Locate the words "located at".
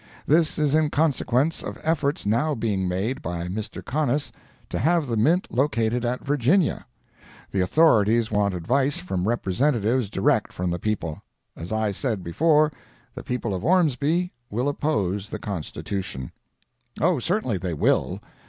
5.51-6.25